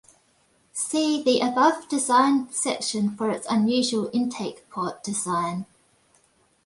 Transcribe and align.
See 0.73 1.21
the 1.21 1.41
above 1.41 1.87
Design 1.87 2.51
section 2.51 3.15
for 3.15 3.29
its 3.29 3.45
unusual 3.47 4.09
intake 4.11 4.67
port 4.67 5.03
design. 5.03 5.67